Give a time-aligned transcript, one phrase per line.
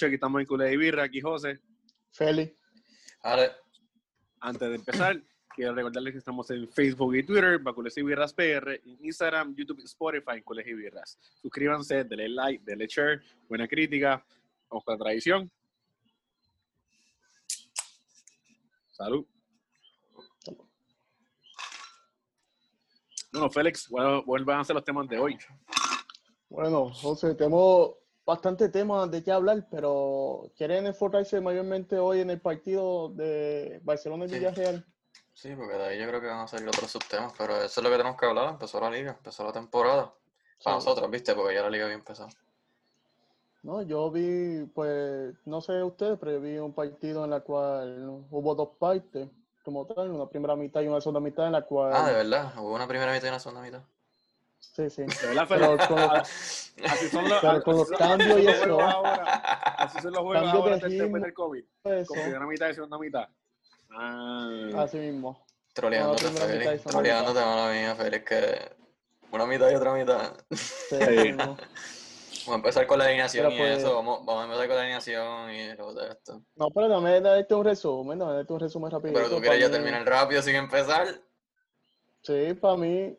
[0.00, 1.60] Noches, aquí estamos en Culé y Birra, aquí José.
[2.10, 2.56] Feli.
[3.22, 3.50] Vale.
[4.40, 5.20] Antes de empezar,
[5.54, 9.80] quiero recordarles que estamos en Facebook y Twitter, Bacules y Birras PR, en Instagram, YouTube,
[9.84, 11.18] Spotify, en Cules y Birras.
[11.42, 14.24] Suscríbanse, denle like, denle share, buena crítica,
[14.70, 15.50] vamos con la tradición.
[18.92, 19.26] Salud.
[23.32, 25.36] Bueno, Félix, bueno, vuelvan a hacer los temas de hoy.
[26.48, 32.40] Bueno, José, tenemos bastante temas de qué hablar, pero ¿quieren enfocarse mayormente hoy en el
[32.40, 34.34] partido de Barcelona y Sí.
[34.36, 34.86] Villarreal?
[35.32, 37.84] Sí, porque de ahí yo creo que van a salir otros subtemas, pero eso es
[37.84, 38.50] lo que tenemos que hablar.
[38.50, 40.12] Empezó la liga, empezó la temporada.
[40.62, 40.84] Para Sí.
[40.86, 41.34] nosotros, ¿viste?
[41.34, 42.28] Porque ya la liga había empezado.
[43.62, 48.24] No, yo vi, pues, no sé ustedes, pero yo vi un partido en la cual
[48.30, 49.28] hubo dos partes,
[49.64, 51.92] como tal, una primera mitad y una segunda mitad en la cual...
[51.94, 52.52] Ah, de verdad.
[52.58, 53.82] Hubo una primera mitad y una segunda mitad.
[54.60, 55.04] Sí, sí.
[55.48, 58.80] Pero con Así los, son los, pero con los así cambios así y los eso,
[58.80, 59.24] ahora.
[59.78, 61.64] Así son los juegos Cambios ahora después del COVID.
[61.84, 63.28] eso, Con primera mitad y segunda mitad.
[63.90, 64.70] Ah.
[64.78, 65.44] así mismo.
[65.72, 66.84] Troleándote, Félix.
[66.84, 68.72] Troleándote, mala mía, Félix, que
[69.32, 70.32] una mitad y otra mitad.
[70.50, 70.96] Sí, Sí.
[71.02, 71.56] así mismo.
[72.46, 73.94] Vamos a empezar con la alineación Pero y pues- eso.
[73.96, 76.42] Vamos, vamos a empezar con la alineación y luego de esto.
[76.56, 79.12] No, pero dame darte un resumen, dame darte un resumen rápido.
[79.14, 81.06] Pero tú quieres ya terminar rápido sin empezar.
[82.22, 83.16] Sí, para mí,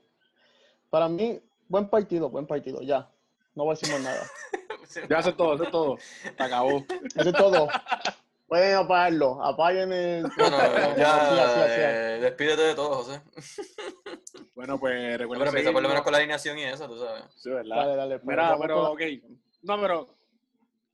[0.92, 3.09] para mí, buen partido, buen partido, ya.
[3.56, 4.22] No voy a decir más nada.
[5.09, 5.97] Ya hace todo, hace todo.
[6.22, 6.84] Se acabó.
[7.16, 7.70] Es todo.
[8.45, 10.23] Pueden apagarlo, apaguen el...
[10.38, 11.80] Bueno, No, ya sí, así, así.
[11.81, 13.22] eh, despídete de todo, José.
[14.53, 17.23] Bueno, pues recuerda pero empieza por lo menos con la alineación y eso, tú sabes.
[17.38, 17.78] Sí, ¿verdad?
[17.78, 18.19] Dale, dale.
[18.19, 19.02] pues, Mira, pero, la- ok.
[19.64, 20.16] No, pero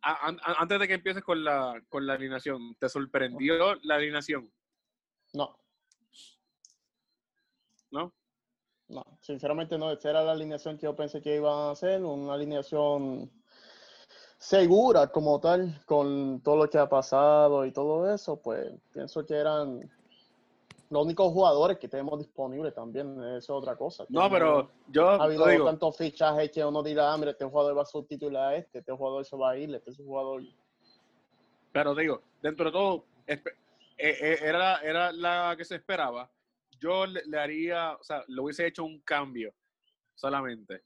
[0.03, 3.95] a- an- a- antes de que empieces con la, con la alineación, ¿te sorprendió la
[3.95, 4.49] alineación?
[5.33, 5.57] No,
[7.91, 8.13] ¿No?
[8.89, 9.91] No, sinceramente no.
[9.91, 13.29] Esa era la alineación que yo pensé que iban a hacer, una alineación
[14.37, 19.35] segura como tal, con todo lo que ha pasado y todo eso, pues pienso que
[19.35, 19.89] eran
[20.89, 24.05] los únicos jugadores que tenemos disponibles también, eso es otra cosa.
[24.09, 27.77] No, pero yo ha habido digo, tantos fichajes que uno dirá, ah, mira, este jugador
[27.77, 30.43] va a sustituir a este, este jugador se va a ir, este jugador...
[31.73, 33.41] pero digo, dentro de todo, eh,
[33.97, 36.29] eh, era, era la que se esperaba.
[36.79, 39.53] Yo le, le haría, o sea, le hubiese hecho un cambio
[40.15, 40.83] solamente.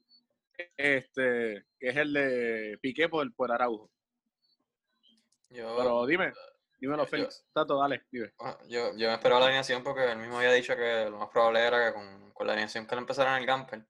[0.76, 3.90] Este, que es el de Piqué por, por Araujo.
[5.50, 6.32] Yo, Pero dime,
[6.80, 7.44] dímelo, yo- Félix.
[7.52, 8.32] Tato, dale, dime.
[8.40, 11.28] ah, yo, yo me esperaba la alineación porque él mismo había dicho que lo más
[11.28, 13.84] probable era que con, con la alineación que él empezara en el Gamper,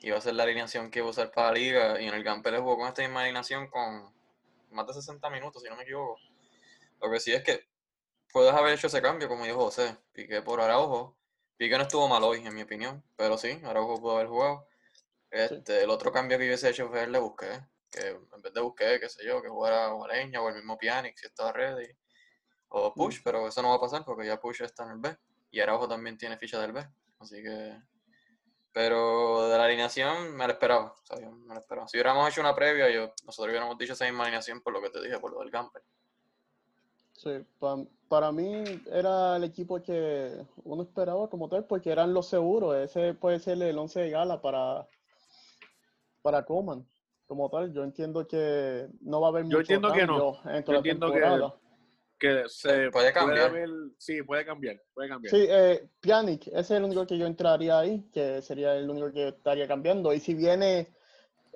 [0.00, 2.00] iba a ser la alineación que iba a usar para la liga.
[2.00, 4.14] Y en el Gamper él jugó con esta misma alineación con
[4.70, 6.18] más de 60 minutos, si no me equivoco.
[7.02, 7.66] Lo que sí es que
[8.32, 9.96] puedes haber hecho ese cambio, como dijo José.
[10.12, 11.16] Piqué por Araujo.
[11.56, 13.02] Piqué no estuvo mal hoy, en mi opinión.
[13.16, 14.66] Pero sí, Araujo pudo haber jugado.
[15.30, 17.66] Este, El otro cambio que yo hubiese hecho fue el de Busqué.
[17.90, 20.76] Que en vez de Busqué, qué sé yo, que jugara o Aleña o el mismo
[20.76, 21.88] Pjanic si estaba ready.
[22.68, 25.16] O Push, pero eso no va a pasar porque ya Push está en el B.
[25.50, 26.86] Y Araujo también tiene ficha del B.
[27.20, 27.80] Así que.
[28.72, 30.92] Pero de la alineación me lo esperaba.
[30.92, 31.88] O sea, me lo esperaba.
[31.88, 34.90] Si hubiéramos hecho una previa, yo, nosotros hubiéramos dicho esa misma alineación por lo que
[34.90, 35.82] te dije, por lo del camper.
[37.16, 40.32] Sí, pa- para mí era el equipo que
[40.64, 42.76] uno esperaba como tal, porque eran los seguros.
[42.76, 44.86] Ese puede ser el 11 de gala para,
[46.22, 46.86] para Coman.
[47.26, 50.38] Como tal, yo entiendo que no va a haber Yo mucho entiendo que no.
[50.48, 51.54] en Yo entiendo que- temporada.
[52.18, 53.50] Que se Puede cambiar.
[53.50, 53.68] haber-
[53.98, 55.34] sí, puede cambiar, puede cambiar.
[55.34, 59.12] Sí, eh, Pjanic, ese es el único que yo entraría ahí, que sería el único
[59.12, 60.14] que estaría cambiando.
[60.14, 60.95] Y si viene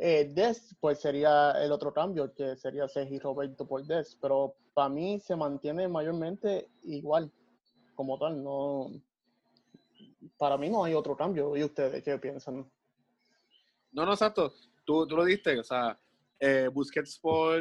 [0.02, 4.16] eh, Des, pues sería el otro cambio, que sería Sergi Roberto por Des.
[4.20, 7.30] Pero para mí se mantiene mayormente igual,
[7.94, 8.42] como tal.
[8.42, 8.90] No,
[10.38, 11.54] para mí no hay otro cambio.
[11.54, 12.66] ¿Y ustedes qué piensan?
[13.92, 14.54] No, no, exacto.
[14.86, 16.00] Tú, tú lo diste, o sea,
[16.38, 17.60] eh, Busquets por,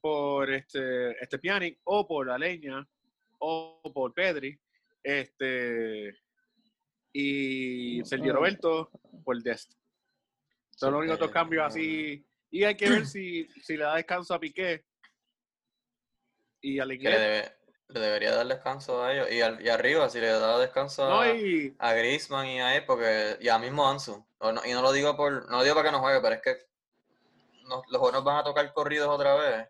[0.00, 2.86] por este, este Pjanic o por la leña
[3.38, 4.60] o por Pedri,
[5.02, 6.14] este
[7.12, 8.36] y Sergio Mm.
[8.36, 8.90] Roberto
[9.24, 9.79] por Dest.
[10.80, 12.24] Son los únicos dos cambios así.
[12.50, 14.82] Y hay que ver si, si le da descanso a Piqué
[16.62, 17.18] y al Que le, inglés.
[17.20, 17.56] debe-
[17.88, 19.30] le debería dar descanso a ellos.
[19.30, 22.76] Y, al- y arriba, si le da descanso No, a, y a Griezmann y a
[22.76, 24.24] él, porque, y a mismo Ansu.
[24.40, 26.40] No- y no lo digo por, no lo digo para que no juegue, pero es
[26.42, 26.56] que
[27.68, 29.68] no- los juegos van a tocar corridos otra vez.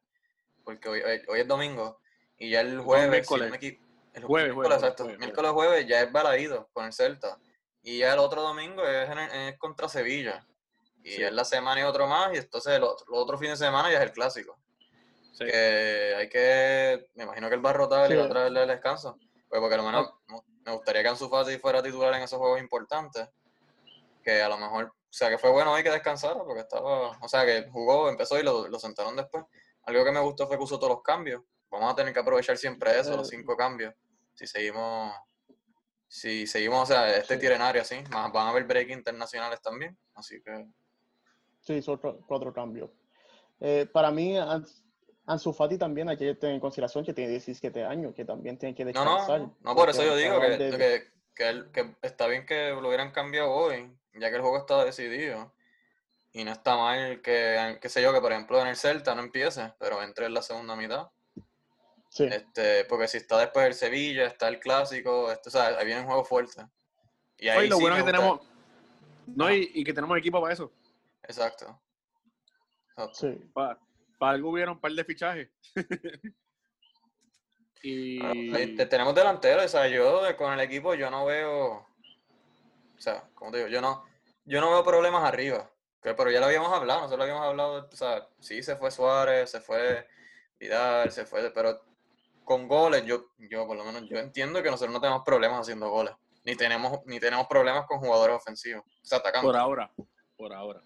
[0.62, 2.00] Porque hoy, hoy- hoy es domingo.
[2.38, 3.56] Y ya el jueves, si no me
[4.14, 5.02] el Jueves, jueves, exacto.
[5.04, 7.36] jueves, miércoles jueves ya es balaído con el Celta.
[7.82, 10.46] Y ya el otro domingo es, en el- es contra Sevilla.
[11.02, 11.22] Y Sí.
[11.22, 13.90] es la semana y otro más, y entonces el otro, el otro fin de semana
[13.90, 14.58] ya es el clásico.
[15.32, 15.46] sí.
[15.46, 18.18] Que hay que, me imagino que él va a rotar y Sí.
[18.20, 19.18] va a traerle el descanso.
[19.48, 22.38] Pues porque a lo menos me- me gustaría que Ansu Fati fuera titular en esos
[22.38, 23.26] juegos importantes.
[24.22, 27.28] Que a lo mejor, o sea, que fue bueno hoy que descansara porque estaba, o
[27.28, 29.44] sea, que jugó, empezó y lo, lo sentaron después.
[29.84, 31.42] algo que me gustó fue que usó todos los cambios.
[31.70, 33.94] Vamos a tener que aprovechar siempre eso, los cinco cambios.
[34.34, 35.14] Si seguimos,
[36.06, 39.96] si seguimos, o sea, este tirenario así, más van a haber break internacionales también.
[40.14, 40.66] Así que
[41.70, 42.90] Sí, son otro- cuatro cambios.
[43.60, 44.82] Eh, para mí, Ans-
[45.26, 48.74] Ansu Fati también hay que tener en consideración que tiene 17 años, que también tiene
[48.74, 49.40] que No, descansar.
[49.40, 52.44] no, no, por porque eso yo digo que, de- que, que, él- que está bien
[52.44, 55.54] que lo hubieran cambiado hoy, ya que el juego está decidido.
[56.32, 59.22] Y no está mal que, qué sé yo, que por ejemplo en el Celta no
[59.22, 61.08] empiece, pero entre en la segunda mitad.
[62.08, 65.86] Sí, Este, porque si está después el Sevilla, está el Clásico, esto, o sea, ahí
[65.86, 66.66] viene un juego fuerte.
[67.38, 68.40] Y ahí Oye, lo sí bueno que gusta- tenemos.
[69.28, 70.72] No, y, y que tenemos equipo para eso.
[71.30, 71.80] Exacto.
[72.90, 73.14] Exacto.
[73.14, 73.50] sí.
[73.54, 73.78] Para,
[74.18, 75.48] para algo hubieron un par de fichajes.
[77.82, 78.18] y.
[78.76, 81.86] Te- tenemos delanteros, o sea, yo con el equipo yo no veo, o
[83.00, 84.04] sea, como te digo, yo no,
[84.44, 85.70] yo no veo problemas arriba,
[86.02, 88.90] que, pero ya lo habíamos hablado, nosotros lo habíamos hablado, o sea, sí se fue
[88.90, 90.06] Suárez, se fue
[90.58, 91.80] Vidal, se fue, pero
[92.44, 95.88] con goles, yo, yo por lo menos, yo entiendo que nosotros no tenemos problemas haciendo
[95.88, 99.48] goles, ni tenemos, ni tenemos problemas con jugadores ofensivos, o sea, atacando.
[99.48, 99.90] Por ahora.
[100.36, 100.82] Por ahora.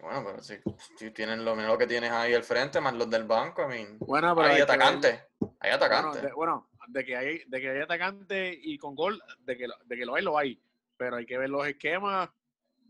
[0.00, 0.54] Bueno, pero si,
[0.96, 3.98] si tienen lo menos que tienes ahí al frente, más los del banco, I mean,
[3.98, 4.48] Bueno, pero.
[4.48, 6.22] hay hay atacantes, hay Bueno, atacantes.
[6.22, 9.74] de, bueno, de que hay, de que hay atacante y con gol, de que, lo-
[9.84, 10.60] de que lo hay, lo hay.
[10.96, 12.30] Pero hay que ver los esquemas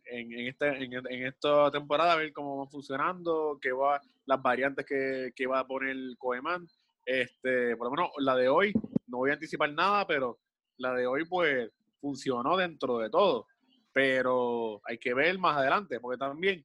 [0.04, 4.84] en, en, este, en, en esta temporada, ver cómo van funcionando, qué va, las variantes
[4.84, 6.68] que, que va a poner Coeman.
[7.04, 8.72] Este, por lo menos la de hoy,
[9.06, 10.38] no voy a anticipar nada, pero
[10.78, 11.70] la de hoy, pues,
[12.00, 13.46] funcionó dentro de todo.
[13.92, 16.64] Pero hay que ver más adelante, porque también,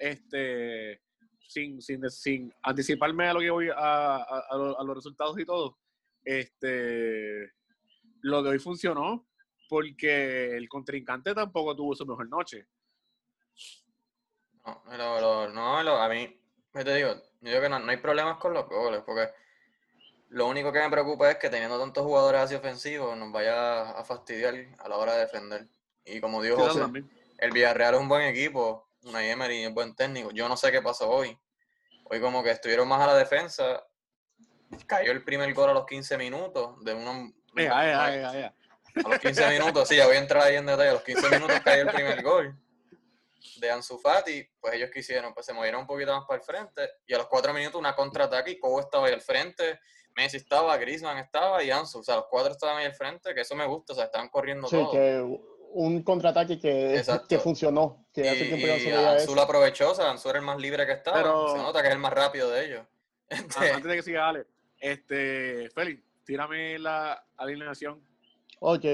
[0.00, 1.00] este,
[1.46, 5.38] sin, sin, sin anticiparme a lo que voy a, a- a lo- a los resultados
[5.38, 5.78] y todo,
[6.24, 7.52] este,
[8.22, 9.26] lo de hoy funcionó
[9.68, 12.66] porque el contrincante tampoco tuvo su mejor noche.
[14.64, 16.40] No, lo- lo- no, lo- a mí,
[16.74, 19.28] yo te digo, yo digo que no, no hay problemas con los goles, porque
[20.30, 24.04] lo único que me preocupa es que teniendo tantos jugadores así ofensivos nos vaya a
[24.04, 25.66] fastidiar a la hora de defender.
[26.04, 26.80] Y como dijo José,
[27.38, 30.30] el Villarreal es un buen equipo, una Emery es buen técnico.
[30.32, 31.38] Yo no sé qué pasó hoy.
[32.04, 33.84] Hoy como que estuvieron más a la defensa.
[34.86, 38.42] Cayó el primer gol a los 15 minutos de uno, ay, ay, ay, ay.
[39.04, 40.90] a los 15 minutos, sí, ya voy a entrar ahí en detalle.
[40.90, 42.56] A los 15 minutos cayó el primer gol
[43.56, 44.48] de Ansu Fati.
[44.60, 46.88] Pues ellos quisieron, pues se movieron un poquito más para el frente.
[47.06, 49.80] Y a los 4 minutos una contraataque y Cobo estaba ahí al frente.
[50.16, 52.00] Messi estaba, Griezmann estaba y Ansu.
[52.00, 53.92] O sea, los cuatro estaban ahí al frente, que eso me gusta.
[53.92, 54.92] O sea, estaban corriendo Sí, todos.
[54.92, 55.24] que
[55.72, 59.94] un contraataque que, que funcionó, que hace tiempo Y, se y Ansu lo aprovechó, o
[59.94, 61.16] sea, Ansu era el más libre que estaba.
[61.18, 62.82] Pero- Se nota que es el más rápido de ellos.
[63.30, 64.46] Este, Ah, Antes de que siga Ale,
[64.80, 68.02] este, Félix, tírame la alineación.
[68.58, 68.84] Ok,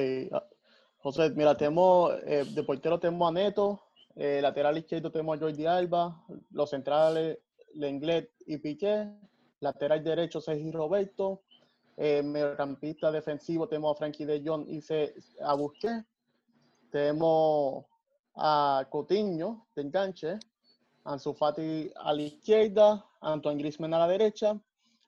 [0.99, 3.83] José, mira, tenemos, eh, de portero tenemos a Neto,
[4.15, 7.39] eh, lateral izquierdo tenemos a Jordi Alba, los centrales,
[7.75, 9.09] Lenglet y Piqué,
[9.61, 11.43] lateral derecho Sergio Roberto,
[11.97, 16.05] eh, mediocampista defensivo tenemos a Frankie de Jong y se, a Busquets,
[16.91, 17.85] tenemos
[18.37, 20.39] a Coutinho de enganche,
[21.05, 24.59] Ansu Fati a la izquierda, Antoine Griezmann a la derecha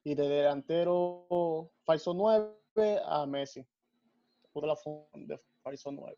[0.04, 3.66] y de delantero falso 9 a Messi
[4.52, 4.76] por la
[5.14, 6.16] de falso 9.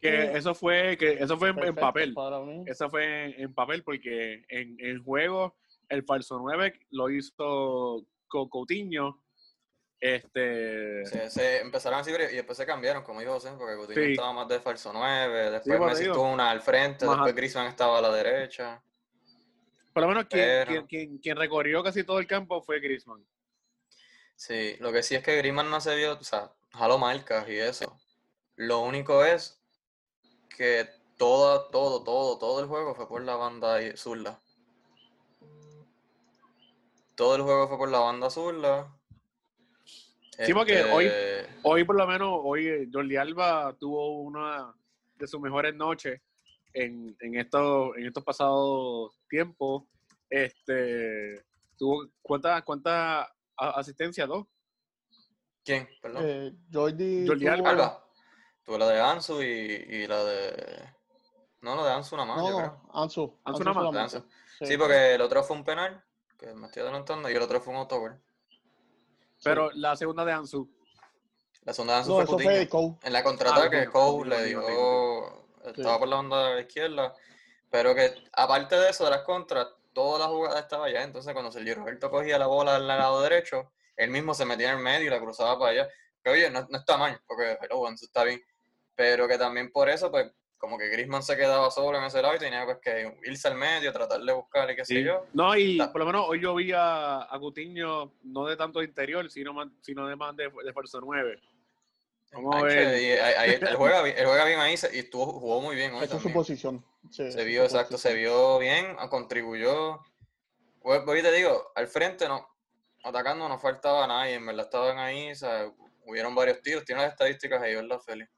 [0.00, 2.12] Que eso fue, que eso fue en, papel.
[2.12, 2.64] Para mí.
[2.66, 5.56] Eso fue en, en papel porque en, en juego
[5.88, 9.22] el falso 9 lo hizo Coutinho.
[9.98, 14.10] Este, se, se empezaron así y después se cambiaron, como dijo José, porque Coutinho Sí.
[14.12, 16.12] estaba más de falso 9, después por Messi digo.
[16.14, 17.14] estuvo una al frente, Ajá.
[17.14, 18.82] después Griezmann estaba a la derecha.
[19.92, 23.24] por lo menos quien, Pero- quien, quien- quien recorrió casi todo el campo fue Griezmann.
[24.34, 27.56] Sí, lo que sí es que Griezmann no se vio, o sea, jaló marcas y
[27.58, 27.98] eso.
[28.56, 29.58] Lo único es
[30.54, 30.86] que
[31.16, 34.38] todo, todo, todo, todo el juego fue por la banda zurda.
[37.14, 38.94] Todo el juego fue por la banda zurda.
[40.44, 44.72] Sí, porque hoy- Este, Hoy por lo menos, hoy eh, Jordi Alba tuvo una
[45.16, 46.20] de sus mejores noches
[46.72, 49.82] en, en, estos, en estos pasados tiempos.
[50.30, 51.44] Este,
[51.76, 53.26] tuvo ¿cuántas cuántas
[53.56, 54.28] asistencias?
[54.28, 54.46] ¿Dos?
[55.64, 55.88] ¿Quién?
[56.00, 56.22] Perdón.
[56.24, 57.70] Eh, Jordi, Jordi tuvo- Alba.
[57.70, 58.02] Alba.
[58.64, 60.92] Tuve la de Ansu y, y la de.
[61.62, 62.82] No, la de Ansu nada más, No, yo creo.
[62.92, 63.40] Ansu.
[63.44, 64.14] Ansu nada más.
[64.14, 64.28] Ansu.
[64.64, 66.04] Sí, porque el otro fue un penal,
[66.38, 68.20] que me estoy adelantando, y el otro fue un autogol.
[69.50, 70.70] Pero la segunda de Ansu.
[71.62, 72.94] La segunda de Ansu No, fue eso Cole.
[73.02, 74.60] En la contraataque, Ah, Cole le dio.
[74.60, 75.98] Coutinho, Estaba Sí.
[75.98, 77.14] por la banda izquierda.
[77.70, 81.02] Pero que aparte de eso, de las contras, toda la jugada estaba allá.
[81.02, 84.78] Entonces, cuando Sergio Roberto cogía la bola al lado derecho, él mismo se metía en
[84.78, 85.88] el medio y la cruzaba para allá.
[86.22, 88.40] Que oye, no, no está mal, porque Ansu está bien.
[88.94, 92.34] Pero que también por eso, pues, como que Griezmann se quedaba solo en ese lado
[92.34, 95.26] y tenía pues, que irse al medio, tratar de buscar y qué sé yo.
[95.32, 98.86] No, y por lo menos hoy yo vi a, a Coutinho no de tanto de
[98.86, 101.40] interior, sino, más, sino de más de, de fuerza 9.
[102.32, 103.00] Vamos a ver.
[103.02, 106.04] y ahí- él, juega, bien- él juega bien ahí y estuvo, jugó muy bien hoy
[106.04, 106.84] Esa es su posición.
[107.10, 110.00] Sí, Se vio, exacto, se vio bien, ah, contribuyó.
[110.80, 112.48] Pues, pues, te digo, al frente no,
[113.04, 115.70] atacando no faltaba nadie, en verdad estaban ahí, o sea,
[116.04, 118.30] hubieron varios tiros, tiene las estadísticas ahí, ¿verdad, Félix?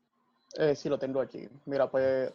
[0.55, 1.49] Eh, sí, lo tengo aquí.
[1.67, 2.33] Mira, pues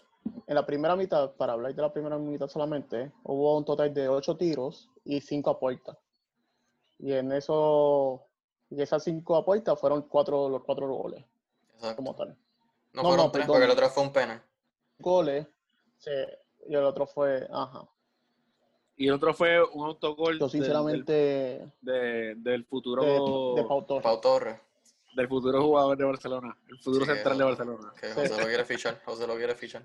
[0.48, 4.08] en la primera mitad, para hablar de la primera mitad solamente, hubo un total de
[4.08, 5.98] ocho tiros y cinco apuestas.
[7.00, 8.24] Y en eso,
[8.70, 11.24] y esas cinco apuestas fueron cuatro, los cuatro goles,
[11.76, 11.96] Exacto.
[11.98, 12.38] como tal.
[12.94, 13.54] No, no, fueron no, tres, perdón.
[13.56, 14.42] porque el otro fue un penal.
[15.00, 15.48] Goles,
[15.98, 16.12] sí,
[16.68, 17.88] y el otro fue, ajá.
[18.96, 23.68] Y el otro fue un autogol Yo del- sinceramente, del, de- del futuro de, de
[23.68, 24.04] Pau Torres.
[24.04, 24.60] Pau Torres,
[25.16, 27.94] del futuro jugador de Barcelona, el futuro Sí, central de José- Barcelona.
[28.00, 28.10] que.
[28.14, 29.84] José lo quiere fichar, José lo quiere fichar.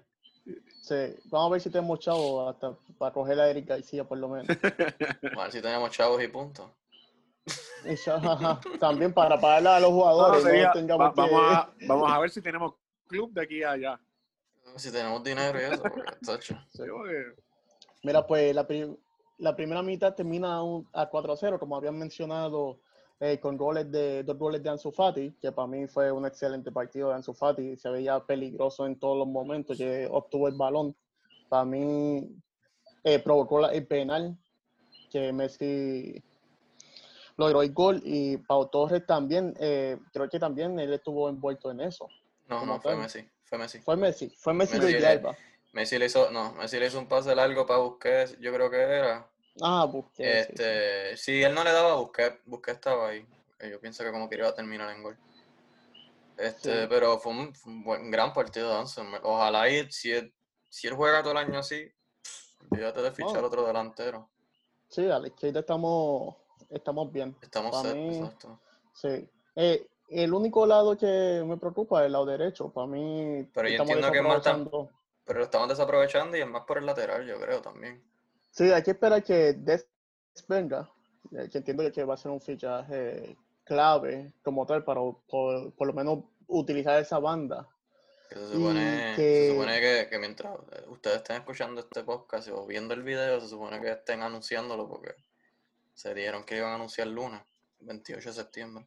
[0.82, 0.94] Sí,
[1.26, 4.46] vamos a ver si tenemos chavo hasta para coger a Eric García por lo menos.
[5.38, 6.74] A ver si tenemos chavos y punto.
[8.80, 11.20] También para pagarle a los jugadores, no, sería- tengamos va- que...
[11.20, 12.74] vamos, a, vamos a ver si tenemos
[13.06, 14.00] club de aquí a allá.
[14.76, 16.54] Si tenemos dinero y eso, porque, tacho.
[16.72, 16.82] Sí,
[18.02, 18.96] Mira, pues la, pri-
[19.38, 22.78] la primera mitad termina un- a 4-0, como habían mencionado,
[23.20, 26.70] eh, con goles de, dos goles de Ansu Fati, que para mí fue un excelente
[26.70, 30.94] partido de Ansu Fati, se veía peligroso en todos los momentos que obtuvo el balón.
[31.48, 32.28] Para mí
[33.04, 34.36] eh, provocó la- el penal
[35.10, 36.22] que Messi
[37.36, 41.80] logró el gol y Pau Torres también, eh, creo que también él estuvo envuelto en
[41.80, 42.08] eso.
[42.46, 42.96] No, no, fue.
[42.96, 43.78] Messi, fue Messi.
[43.80, 45.22] Fue Messi, fue Messi, Messi le-.
[45.72, 48.76] Messi le hizo, no, Messi le hizo un pase largo para Busquets, yo creo que
[48.76, 49.30] era.
[49.62, 50.62] Ah, Busquets, sí, sí.
[50.62, 53.26] Este, si él no le daba a Busquets, Busquets estaba ahí.
[53.70, 55.16] Yo pienso que como que iba a terminar en gol.
[56.36, 56.86] Este, Sí.
[56.88, 58.84] pero fue un, fue un buen, gran partido de.
[59.22, 60.32] Ojalá y si él,
[60.68, 61.90] si él juega todo el año así,
[62.70, 63.46] olvídate de fichar Oh.
[63.48, 64.28] otro delantero.
[64.88, 66.36] Sí, a la izquierda estamos,
[66.70, 67.36] estamos bien.
[67.42, 68.60] Estamos set, mí- exacto.
[68.94, 69.28] Sí.
[69.56, 72.70] Eh, el único lado que me preocupa es el lado derecho.
[72.72, 74.70] Para mí, Pero yo entiendo que es más tan-
[75.24, 78.02] Pero lo estamos desaprovechando y es más por el lateral, yo creo también.
[78.50, 79.86] Sí, hay que esperar que Des
[80.48, 80.90] venga,
[81.32, 85.86] eh, que entiendo que va a ser un fichaje clave como tal para por, por
[85.86, 87.68] lo menos utilizar esa banda.
[88.30, 92.48] Que se supone, que- se supone que, que mientras eh, ustedes estén escuchando este podcast
[92.48, 95.14] o viendo el video, se supone que estén anunciándolo porque
[95.94, 97.40] se dieron que iban a anunciar lunes,
[97.80, 98.86] 28 de septiembre.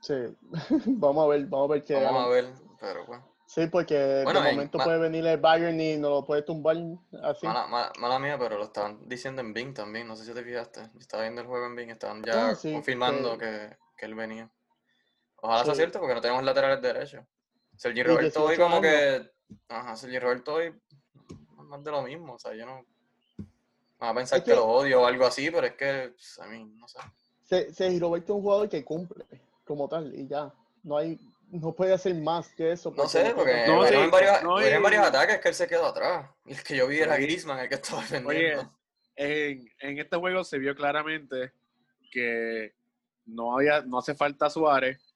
[0.00, 0.14] Sí,
[0.86, 3.28] vamos a ver, vamos a ver qué Vamos a ver, pero bueno.
[3.50, 6.76] Sí, porque Bueno, de en- momento puede venir el Bayern y nos lo puede tumbar
[7.22, 7.46] así.
[7.46, 10.44] Mala, mala, mala mía, pero lo estaban diciendo en Bing también, no sé si te
[10.44, 10.82] fijaste.
[10.92, 14.04] Yo estaba viendo el juego en Bing, estaban ya Ah, sí, confirmando que- que, que
[14.06, 14.50] él venía.
[15.36, 17.24] Ojalá sea cierto porque no tenemos laterales derechos.
[17.74, 18.92] Sergi Roberto hoy 18 como años.
[18.92, 19.30] que...
[19.70, 20.74] Ajá, Sergi Roberto hoy
[21.56, 22.84] más de lo mismo, o sea, yo no...
[23.98, 26.38] Van a pensar Es que, que- lo odio o algo así, pero es que, pues,
[26.40, 26.98] a mí, no sé.
[27.44, 29.24] Se, se Roberto es un jugador que cumple
[29.64, 30.52] como tal y ya.
[30.82, 31.18] No hay,
[31.50, 32.92] no puede hacer más que eso.
[32.96, 35.66] No sé, porque No, hubieron sí, varios, no, hubieron y- varios ataques que él se
[35.66, 36.30] quedó atrás.
[36.44, 38.78] Y el que yo vi era Griezmann, el que estaba Oye, defendiendo.
[39.16, 41.52] en, en este juego se vio claramente
[42.10, 42.74] que
[43.26, 45.14] no había, no hace falta Suárez,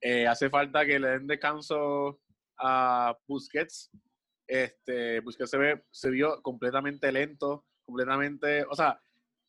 [0.00, 2.20] eh, hace falta que le den descanso
[2.58, 3.90] a Busquets.
[4.46, 9.00] Este, Busquets se ve, se vio completamente lento, completamente, o sea,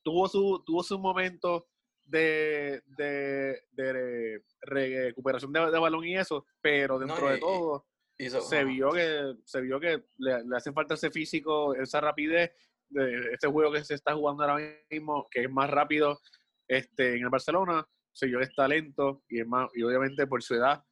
[0.03, 1.67] tuvo su, tuvo su momento
[2.11, 7.85] de, de, de recuperación de, de balón y eso, pero No, dentro y- de todo
[8.17, 8.65] Hizo- se ajá.
[8.65, 12.51] vio que se vio que le, le hace falta ese físico, esa rapidez
[12.89, 16.19] de este juego que se está jugando ahora mismo, que es más rápido
[16.67, 20.43] este, en el Barcelona, se vio que está lento y es más, y obviamente por
[20.43, 20.83] su edad,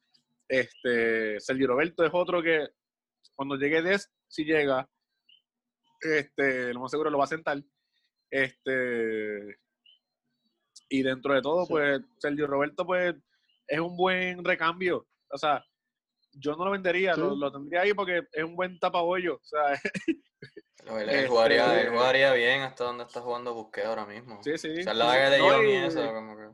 [0.48, 2.66] este, Sergio Roberto es otro que
[3.36, 4.88] cuando llegue Des, si llega,
[6.00, 7.62] este, lo más seguro lo va a sentar.
[8.30, 9.58] Este,
[10.90, 11.72] y dentro de todo, Sí.
[11.72, 13.14] pues, Sergio Roberto, pues,
[13.66, 15.06] es un buen recambio.
[15.30, 15.64] O sea,
[16.32, 17.20] yo no lo vendería, Sí.
[17.20, 19.36] lo, lo tendría ahí porque es un buen tapabollo.
[19.36, 19.62] O sea,
[20.86, 24.42] Él, él Este, jugaría, él jugaría bien hasta donde está jugando Busquets ahora mismo.
[24.42, 24.70] sí, sí.
[24.80, 26.48] O sea, la vaga de No, y y- eso, como que...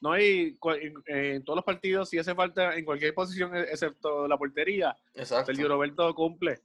[0.00, 4.26] No hay en, en todos los partidos, si hace falta en cualquier posición, e- excepto
[4.28, 5.46] la portería, Exacto.
[5.46, 6.60] Sergio Roberto cumple.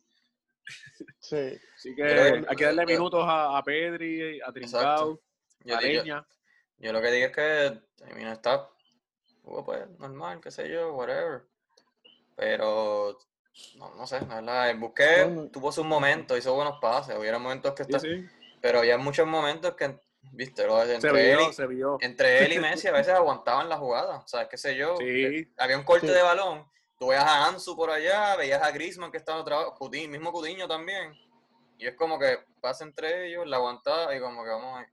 [1.20, 1.58] Sí.
[1.76, 5.20] Así que Pero, hay que darle eh, minutos a, a Pedri, a Trincao,
[5.66, 6.26] a yo- Leña.
[6.80, 8.70] Yo lo que digo es que, I mean, está,
[9.44, 11.44] jugó pues, normal, qué sé yo, whatever.
[12.36, 13.18] Pero,
[13.76, 15.50] no, no sé, la verdad, el Busquets No, no.
[15.52, 18.26] tuvo sus momentos, hizo buenos pases, hubiera momentos que está, sí.
[18.62, 20.00] pero había muchos momentos que,
[20.32, 21.98] viste, lo- Se entre, él vio, y, se vio.
[22.02, 25.52] entre él y Messi a veces aguantaban la jugada, o sea, qué sé yo, Sí.
[25.58, 26.14] había un corte Sí.
[26.14, 26.66] de balón
[27.00, 30.68] tú veías a Ansu por allá, veías a Griezmann que estaba otra vez, mismo Cudiño
[30.68, 31.18] también.
[31.78, 34.86] Y es como que pasa entre ellos, la aguantaba y como que vamos ahí.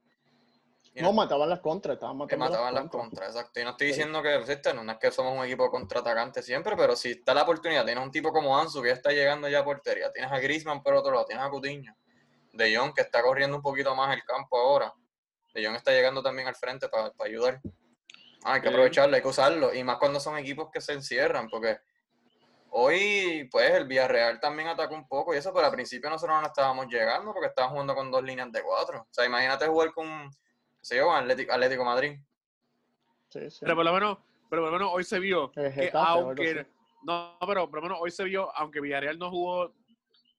[1.03, 3.29] No, mataban las contras, estaban matando mataban las contras.
[3.29, 3.61] exacto.
[3.61, 4.39] Y no estoy diciendo que
[4.75, 8.11] no es que somos un equipo contraatacante siempre, pero si está la oportunidad, tienes un
[8.11, 11.13] tipo como Ansu que ya está llegando ya a portería, tienes a Griezmann por otro
[11.13, 11.95] lado, tienes a Cutiño,
[12.53, 14.93] De Jong que está corriendo un poquito más el campo ahora,
[15.55, 17.61] De Jong está llegando también al frente para ayudar.
[18.45, 21.49] Ah, hay que aprovecharlo, hay que usarlo, y más cuando son equipos que se encierran,
[21.49, 21.79] porque
[22.79, 26.47] Hoy, pues, el Villarreal también atacó un poco y eso, pero al principio nosotros no
[26.47, 29.01] estábamos llegando porque estábamos jugando con dos líneas de cuatro.
[29.01, 30.31] O sea, imagínate jugar con,
[30.87, 32.17] se yo, Atlético, Atlético Madrid.
[33.29, 33.59] Sí, sí.
[33.61, 36.65] Pero por lo menos, pero por lo menos hoy se vio que aunque,
[37.03, 39.75] no, pero por lo menos hoy se vio, aunque Villarreal no jugó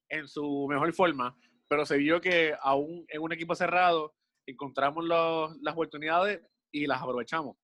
[0.07, 1.37] en su mejor forma,
[1.67, 4.13] pero se vio que aún en un equipo cerrado
[4.45, 6.39] encontramos los, las oportunidades
[6.71, 7.57] y las aprovechamos.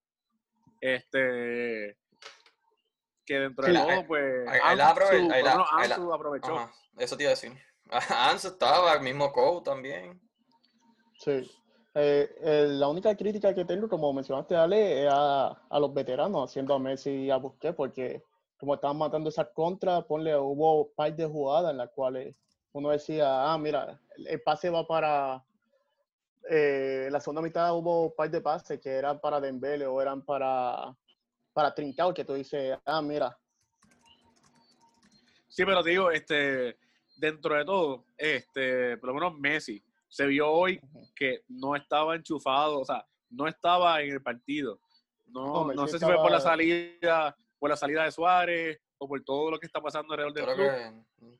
[0.81, 1.97] Este,
[3.25, 4.45] que dentro de todo, pues.
[4.61, 6.69] Ansu, aprovechó.
[6.97, 7.53] eso te iba a decir.
[8.09, 10.19] Ansu estaba, el mismo Cole también.
[11.17, 11.49] Sí.
[11.95, 16.79] Eh, la única crítica que tengo, como mencionaste, Ale, es a, los veteranos, haciendo a
[16.79, 18.23] Messi y a Busquets, porque
[18.57, 22.35] como estaban matando esas contras, ponle, hubo par de jugadas en las cuales
[22.71, 25.43] uno decía, ah, mira, el pase va para.
[26.49, 30.93] Eh, la segunda mitad hubo par de pases que eran para Dembele o eran para
[31.53, 33.37] para Trincao, que tú dices, ah, mira.
[35.47, 36.77] Sí, pero te digo, este,
[37.15, 39.83] dentro de todo, este, por lo menos Messi,
[40.13, 40.79] se vio hoy
[41.15, 44.79] que no estaba enchufado, o sea, no estaba en el partido.
[45.25, 49.23] No, no, sé si fue por la salida, por la salida de Suárez o por
[49.23, 51.39] todo lo que está pasando alrededor del club.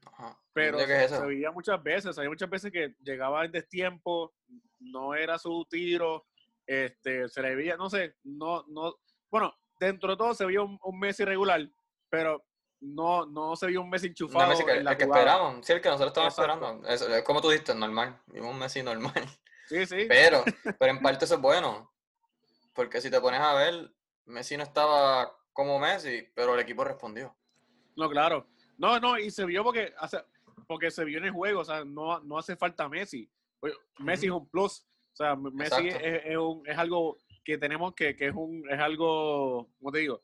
[0.54, 4.34] Pero se, veía muchas veces, había muchas veces que llegaba en destiempo,
[4.80, 6.26] no era su tiro,
[6.66, 8.96] este, se le veía, no sé, no, no,
[9.30, 11.70] bueno, dentro de todo se vio un, mes irregular,
[12.10, 12.44] pero
[12.84, 14.50] no, no se vio un mes enchufado.
[14.50, 16.88] Messi que, el que esperábamos, sí, el que nosotros estábamos esperando.
[16.88, 18.20] Es, como tú dijiste, normal.
[18.28, 19.26] Vimos un Messi normal.
[19.68, 20.06] Sí, sí.
[20.08, 20.44] Pero,
[20.80, 21.92] pero en parte eso es bueno.
[22.74, 23.92] Porque si te pones a ver,
[24.26, 27.36] Messi no estaba como Messi, pero el equipo respondió.
[27.96, 28.48] No, claro.
[28.78, 30.18] No, no, y se vio porque, hace,
[30.68, 33.30] porque se vio en el juego, o sea, no, no hace falta Messi.
[34.00, 34.86] Messi es un plus.
[35.14, 39.70] O sea, Messi es, un, es, algo que tenemos que, que es un es algo,
[39.78, 40.24] ¿cómo te digo?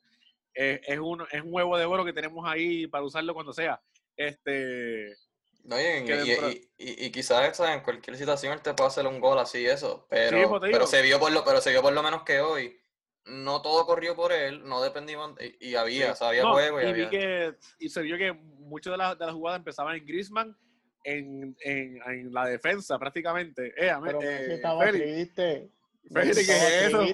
[0.59, 3.81] Es, un, es un huevo de oro que tenemos ahí para usarlo cuando sea.
[4.17, 5.15] Este.
[5.63, 10.07] No, y, y, quizás en cualquier situación él te puede hacer un gol así eso,
[10.09, 12.79] pero, pues pero se vio por lo, pero se vio por lo menos que hoy
[13.25, 18.01] no todo corrió por él, no dependimos y, había, había juego y, que, y se
[18.01, 20.57] vio que muchas de las de las jugadas empezaban en Griezmann
[21.03, 23.67] en, en, en, la defensa prácticamente.
[23.77, 25.69] Eh, pero eh, estaba triste.
[26.03, 27.05] Fíjate que eso,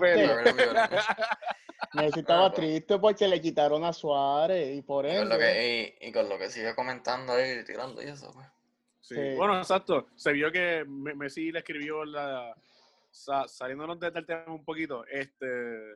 [1.96, 5.24] Necesitaba triste porque le quitaron a Suárez y por eso.
[6.02, 8.48] Y, con lo que sigue comentando ahí, tirando y eso, pues.
[9.02, 9.36] Sí.
[9.36, 10.08] Bueno, exacto.
[10.16, 12.56] Se vio que Messi le escribió la.
[13.12, 15.94] Saliéndonos del tema un poquito, este.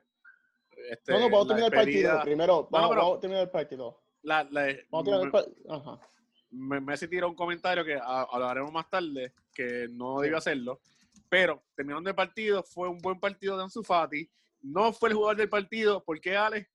[0.89, 2.21] este no, no, vamos a terminar el partido.
[2.21, 4.01] Primero, vamos, a terminar el partido.
[4.21, 5.73] La, la, vamos a terminar el partido.
[5.73, 6.09] Ajá.
[6.51, 10.79] Messi tiró un comentario que hablaremos más tarde, que no debió hacerlo,
[11.27, 14.29] pero terminando el partido, fue un buen partido de Ansu Fati.
[14.62, 16.04] No fue el jugador del partido.
[16.04, 16.69] ¿Por qué, Ale?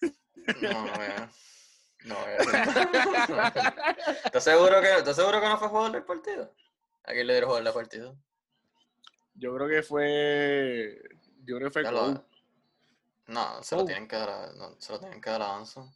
[0.00, 0.10] No,
[2.04, 2.16] no,
[4.24, 6.54] ¿Estás seguro, que, ¿Estás seguro que no fue jugador del partido?
[7.04, 8.16] ¿A quién le dieron jugador del partido?
[9.34, 11.00] Yo creo que fue.
[11.44, 11.92] Yo creo que fue.
[13.26, 15.90] No, se lo, tienen que dar a, no, se lo tienen que dar a Ansu.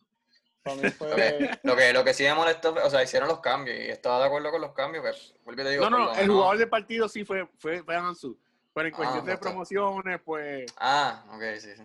[1.63, 4.27] lo, que, lo que sí me molestó, o sea, hicieron los cambios y estaba de
[4.27, 5.35] acuerdo con los cambios.
[5.45, 8.39] no, no, el jugador del partido sí fue, fue, fue Ansu.
[8.79, 10.73] Pero en cuestión ah, de promociones, pues.
[10.77, 11.83] Ah, ok, sí, sí.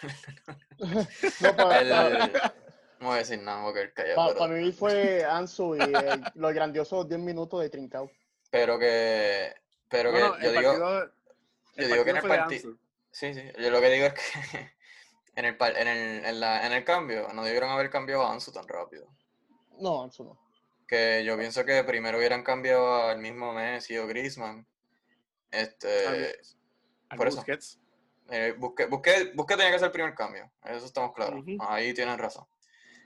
[1.42, 2.54] no, para,
[2.98, 4.34] no voy a decir nada porque callado.
[4.38, 5.80] Para, mí fue Ansu y
[6.34, 8.10] los grandiosos 10 minutos de trincao.
[8.50, 9.52] Pero que.
[9.90, 10.78] Pero que yo digo.
[11.76, 12.72] yo digo que en el partido.
[13.10, 13.42] Sí, sí.
[13.58, 14.72] Yo lo que digo es que
[15.36, 18.50] en el, en el, en la, en el cambio, no debieron haber cambiado a Ansu
[18.50, 19.06] tan rápido.
[19.78, 20.38] No, Ansu no.
[20.86, 24.66] Que yo pienso que primero hubieran cambiado al mismo Messi o Griezmann.
[25.50, 26.38] Este.
[27.16, 27.36] por eso.
[27.38, 27.78] Busquets.
[28.30, 30.50] Eh, busqué, busqué, busqué, tenía que ser el primer cambio.
[30.64, 31.44] Eso estamos claros.
[31.60, 32.44] Ahí tienen razón.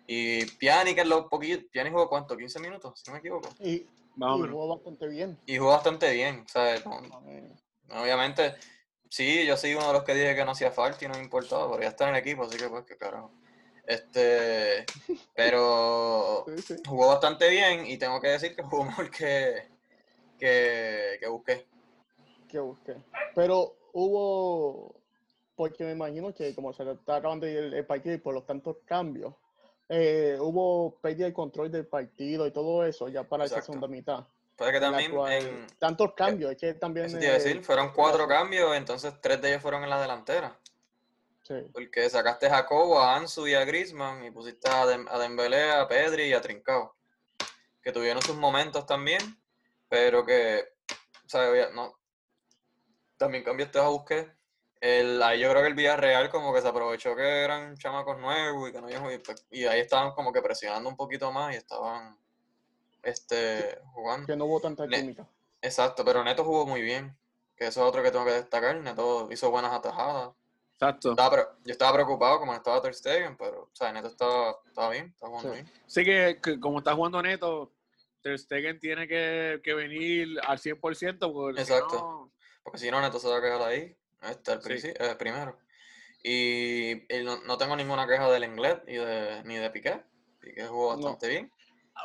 [0.07, 1.65] Y Piani, que es lo poquito.
[1.71, 2.37] Piani jugó cuánto?
[2.37, 3.49] 15 minutos, si no me equivoco.
[3.61, 5.39] Y, jugó bastante bien.
[5.47, 6.45] Y jugó bastante bien.
[6.49, 6.83] ¿sabes?
[7.89, 8.57] obviamente,
[9.13, 11.23] Sí, yo soy uno de los que dije que no hacía falta y no me
[11.23, 13.31] importaba, porque ya está en el equipo, así que pues qué carajo.
[13.87, 14.87] Este,
[15.37, 16.47] pero
[16.89, 19.69] jugó bastante bien y tengo que decir que jugó mejor que,
[20.39, 21.67] que, que busqué.
[22.53, 22.95] Que busqué.
[23.35, 24.95] Pero hubo,
[25.57, 28.77] porque me imagino que como se está acabando el, el partido y por los tantos
[28.85, 29.35] cambios,
[29.89, 33.73] eh, hubo pérdida de control del partido y todo eso ya para esa Exacto.
[33.73, 34.27] segunda mitad.
[34.59, 37.07] Que también cual- en, tantos cambios, es que también...
[37.07, 39.91] eso te iba a eh, decir, fueron cuatro cambios, entonces tres de ellos fueron en
[39.91, 40.57] la delantera.
[41.43, 41.55] sí.
[41.73, 45.73] Porque sacaste a Jacobo, a Ansu y a Griezmann y pusiste a, Dem- a Dembélé,
[45.73, 46.95] a Pedri y a Trincao.
[47.83, 49.21] Que tuvieron sus momentos también,
[49.89, 50.63] pero que,
[51.27, 51.95] o sea, no.
[53.23, 54.31] También cambiaste a Busquets.
[54.81, 58.69] El, ahí yo creo que el Villarreal como que se aprovechó que eran chamacos nuevos
[58.69, 61.31] y que no habían jugado, y pues- y ahí estaban como que presionando un poquito
[61.31, 62.17] más y estaban
[63.03, 64.27] este, jugando.
[64.27, 65.27] que no hubo tanta química.
[65.61, 67.17] Exacto, pero Neto jugó muy bien.
[67.57, 68.77] Que eso es otro que tengo que destacar.
[68.77, 70.31] Neto hizo buenas atajadas.
[70.75, 71.11] Exacto.
[71.13, 75.07] Estaba yo estaba preocupado como estaba Ter Stegen, pero, o sea, Neto estaba, estaba bien,
[75.15, 75.61] estaba jugando Sí.
[75.63, 75.73] bien.
[75.87, 77.71] Sí que, que como está jugando Neto,
[78.21, 81.95] Ter Stegen tiene que, que venir al 100% porque si Exacto.
[81.97, 82.32] no-
[82.63, 84.89] Porque si no, Neto se va a quedar ahí, este, el Sí.
[84.99, 85.59] eh, primero.
[86.23, 90.03] Y, y no, no tengo ninguna queja del inglés y de, ni de Piqué.
[90.41, 90.97] Piqué jugó No.
[90.97, 91.53] bastante bien.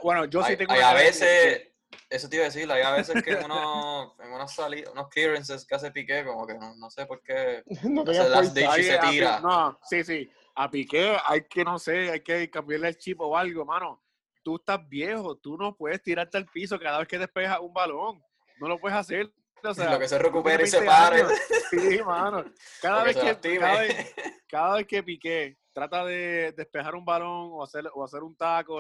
[0.03, 1.69] Bueno, yo sí hay, tengo hay a veces,
[2.09, 5.07] eso te iba a decir, hay a veces que en unos, en unas salidas, unos
[5.09, 7.63] clearances que hace Piqué, como que no, no sé por qué.
[7.83, 9.39] no se tenía las Ahí, se tira.
[9.39, 10.29] No, sí, sí.
[10.55, 14.01] A Piqué hay que, no sé, hay que cambiarle el chip o algo, mano.
[14.43, 18.23] Tú estás viejo, tú no puedes tirarte al piso cada vez que despejas un balón.
[18.59, 19.29] No lo puedes hacer.
[19.63, 21.23] O sea, lo que se tú recupera y se 20 pare.
[21.69, 22.45] Sí, mano.
[22.81, 24.15] Cada vez, que, cada, vez,
[24.47, 28.75] cada vez que Piqué trata de despejar un balón o hacer, o hacer un taco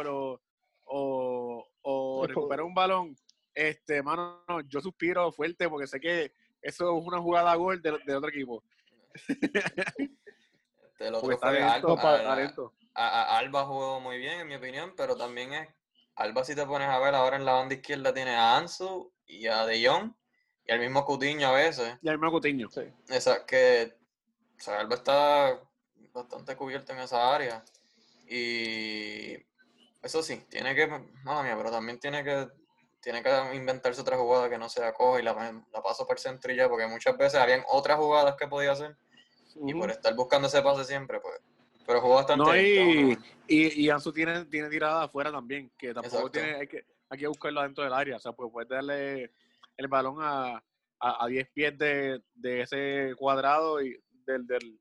[0.85, 3.15] o, o, recuperar un balón,
[3.53, 8.15] este, mano, yo suspiro fuerte porque sé que eso es una jugada gol de, de
[8.15, 8.63] otro equipo.
[9.13, 11.95] Este, el otro fue Alba.
[11.95, 12.73] para- a- talento.
[12.93, 15.67] a- a- Alba jugó muy bien, en mi opinión, pero también es.
[16.15, 19.45] Alba, si te pones a ver, ahora en la banda izquierda tiene a Ansu y
[19.47, 20.13] a De Jong
[20.67, 21.97] y al mismo Cutiño a veces.
[22.01, 22.69] Y al mismo Coutinho.
[22.69, 22.81] Sí.
[23.09, 23.95] Esa, que.
[24.57, 25.59] O sea, Alba está
[26.13, 27.63] bastante cubierto en esa área.
[28.27, 29.37] Y.
[30.03, 30.87] Eso sí, tiene que.
[31.23, 32.47] Mala mía, pero también tiene que.
[32.99, 35.33] Tiene que inventarse otra jugada que no sea coja y la,
[35.71, 38.73] la paso para el centro y ya, porque muchas veces habían otras jugadas que podía
[38.73, 38.97] hacer.
[39.55, 39.79] Y Ujú.
[39.79, 41.35] por estar buscando ese pase siempre, pues.
[41.85, 45.93] Pero jugó bastante No, bien, y, y, y Ansu tiene, tiene tirada afuera también, que
[45.93, 46.31] tampoco Exacto.
[46.31, 48.17] tiene, hay que, hay que buscarlo dentro del área.
[48.17, 49.31] O sea, pues puedes darle
[49.77, 50.57] el balón a,
[50.99, 53.91] a, a 10 pies de, de ese cuadrado y
[54.25, 54.79] del, del,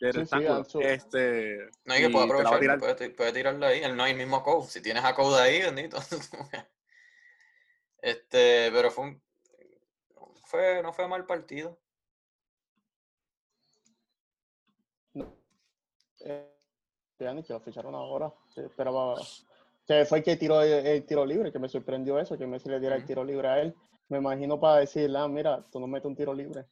[0.00, 0.66] del Sí, sí, rectángulo.
[0.80, 2.78] Este, No, y que puede aprovechar, tirar.
[2.78, 3.82] puede, puede tirarle ahí.
[3.82, 4.68] Él no hay el mismo code.
[4.68, 5.98] Si tienes a code ahí, bendito.
[8.02, 9.22] Este, pero fue un.
[10.44, 11.80] Fue, no fue mal partido.
[16.20, 16.56] Eh,
[17.16, 18.32] Pjanic, que lo ficharon ahora.
[18.54, 19.16] Sí, esperaba.
[19.86, 22.68] Que fue el que tiró el, el tiro libre, que me sorprendió eso, que Messi
[22.68, 23.74] le diera el tiro libre a él.
[24.08, 26.64] Me imagino para decirle, ah, mira, tú no metes un tiro libre.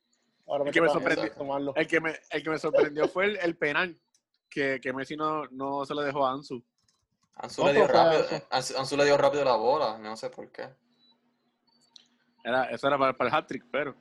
[0.47, 1.73] Ahora El que me sorprendió- tomarlo.
[1.77, 3.99] el, que me, el que me sorprendió fue el, el penal,
[4.51, 6.63] que, que Messi no, no se lo dejó a Ansu.
[7.37, 8.97] Ansu, No, le dio rápido, Ansu.
[8.97, 10.69] Le dio rápido la bola, no sé por qué.
[12.45, 13.95] Era, eso era para, para el hat-trick, pero...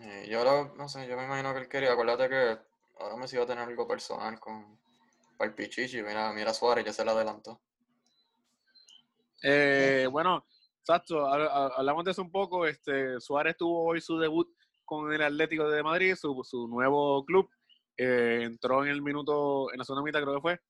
[0.00, 1.92] Eh, yo ahora, no sé, yo me imagino que él quería.
[1.92, 2.58] Acuérdate que
[3.00, 4.78] ahora Messi va a tener algo personal con
[5.36, 6.02] para el Pichichi.
[6.02, 7.60] Mira, mira Suárez, ya se le adelantó.
[9.42, 10.44] Eh, bueno,
[10.80, 12.66] exacto, ha- ha- hablamos de eso un poco.
[12.66, 14.48] Este, Suárez tuvo hoy su debut
[14.84, 17.48] con el Atlético de Madrid, su, su nuevo club.
[17.96, 20.60] Eh, entró en el minuto, en la segunda mitad creo que fue,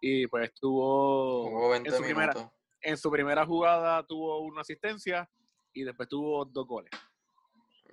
[0.00, 1.44] y pues tuvo
[1.76, 2.32] en 20 su primera,
[2.80, 5.28] en su primera jugada tuvo una asistencia
[5.72, 6.90] y después tuvo dos goles.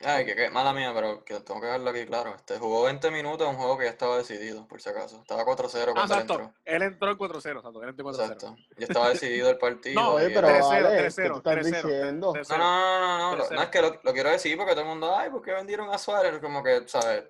[0.06, 2.36] Ay, que, que mala mía, pero que tengo que dejarlo aquí claro.
[2.36, 5.22] Este jugó 20 minutos en un juego que ya estaba decidido, por si acaso.
[5.22, 6.34] Estaba 4-0 Ah, cuando él exacto.
[6.34, 6.54] entró.
[6.66, 7.84] Él entró en 4-0, exacto.
[7.84, 8.24] Él entró en 4-0.
[8.24, 8.56] Exacto.
[8.78, 10.02] Ya estaba decidido el partido.
[10.02, 12.34] No, Oye, pero 3-0, Alex, ¿qué 3-0, tú estás 3-0, diciendo?
[12.34, 12.48] 3-0.
[12.50, 13.56] No, no, no, no, no, lo- 3-0.
[13.56, 15.90] no, es que lo, lo quiero decir porque todo el mundo, ay, ¿por qué vendieron
[15.90, 16.40] a Suárez?
[16.40, 17.24] Como que, ¿sabes?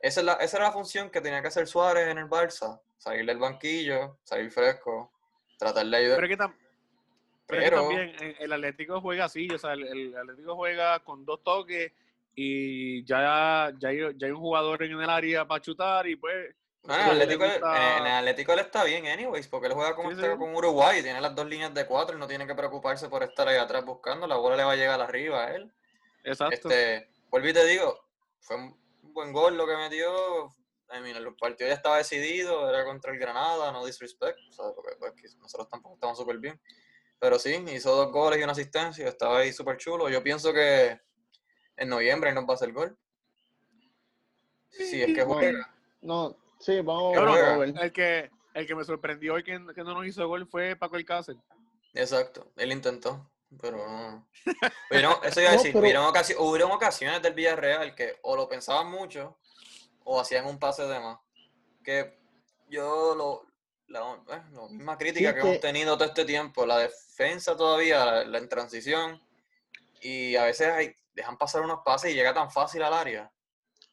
[0.00, 2.80] Esa, es la, esa era la función que tenía que hacer Suárez en el Barça.
[2.96, 5.12] Salir del banquillo, salir fresco,
[5.58, 6.16] tratar de ayudar.
[6.20, 6.67] Pero que,
[7.48, 11.24] pero Pero- también eh, el Atlético juega así, o sea, el, el Atlético juega con
[11.24, 11.90] dos toques
[12.34, 16.54] y ya, ya, hay, ya hay un jugador en el área para chutar y pues...
[16.84, 19.72] No, en el, le Atlético, gusta- en el Atlético él está bien, anyways, porque él
[19.72, 20.26] juega como Sí, sí.
[20.38, 23.22] con Uruguay y tiene las dos líneas de cuatro y no tiene que preocuparse por
[23.24, 25.72] estar ahí atrás buscando, la bola le va a llegar arriba a él.
[26.24, 26.68] Exacto.
[26.70, 27.98] Este, vuelvo y te digo,
[28.40, 28.78] fue un
[29.12, 30.46] buen gol lo que metió.
[30.90, 34.64] I mean, el partido ya estaba decidido, era contra el Granada, no disrespect, o sea,
[34.74, 36.58] porque, pues, nosotros tampoco estamos súper bien.
[37.20, 40.08] Pero sí, hizo dos goles y una asistencia, estaba ahí súper chulo.
[40.08, 41.00] Yo pienso que
[41.76, 42.96] en noviembre nos va a hacer gol.
[44.70, 45.74] Sí, es que No, juega.
[46.00, 47.74] No, sí, vamos, a ver.
[47.80, 50.96] el, que, el que me sorprendió y que, que no nos hizo gol fue Paco
[50.96, 51.36] Alcácer.
[51.94, 53.28] Exacto, él intentó,
[53.60, 54.28] pero no.
[54.90, 58.36] Hubieron- eso iba a No, decir, pero- hubieron, ocasi- hubieron ocasiones del Villarreal que o
[58.36, 59.38] lo pensaban mucho
[60.04, 61.18] o hacían un pase de más.
[61.82, 62.16] Que
[62.68, 63.46] yo lo,
[63.88, 66.64] la, eh, la misma crítica Sí, que, que- hemos tenido todo este tiempo.
[66.66, 69.20] La defensa todavía, la, la en transición.
[70.00, 73.30] Y a veces hay- dejan pasar unos pases y llega tan fácil al área.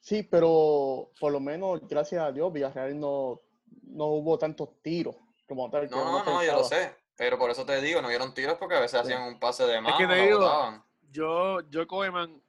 [0.01, 3.41] Sí, pero por lo menos, gracias a Dios, Villarreal no,
[3.83, 5.15] no hubo tantos tiros
[5.47, 5.89] como tal.
[5.89, 6.95] No, no, no, yo lo sé.
[7.17, 9.05] Pero por eso te digo, no dieron tiros porque a veces Sí.
[9.07, 10.83] hacían un pase de mano que te la digo, botaban.
[11.11, 12.41] Yo, yo Koeman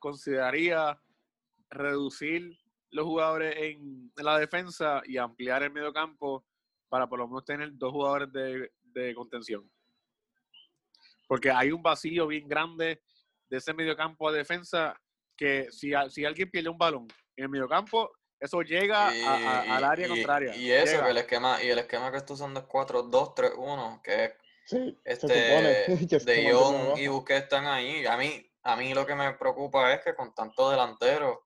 [0.00, 1.00] consideraría
[1.70, 2.58] reducir
[2.90, 6.44] los jugadores en, en la defensa y ampliar el medio campo
[6.88, 9.68] para por lo menos tener dos jugadores de, de contención.
[11.26, 13.02] Porque hay un vacío bien grande
[13.48, 14.98] de ese medio campo de defensa
[15.36, 19.22] que si, a- si alguien pierde un balón en el medio campo, eso llega Y-
[19.22, 20.56] a- a- al área y- contraria.
[20.56, 21.04] Y eso, Llega.
[21.04, 24.32] que el esquema, y el esquema que estoy usando es 4-2-3-1, que es
[24.66, 27.06] Sí, este supone que es De Jong y.
[27.08, 28.04] Busquets están ahí.
[28.06, 31.44] A mí, a mí lo que me preocupa es que con tanto delantero,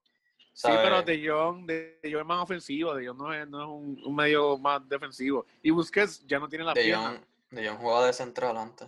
[0.53, 3.61] Sí, pero De Jong, de, De Jong es más ofensivo, De Jong no es, no
[3.61, 5.45] es un, un medio más defensivo.
[5.61, 7.09] Y Busquets ya no tiene la De pierna.
[7.09, 7.19] Jong,
[7.51, 8.87] De Jong jugaba de central antes.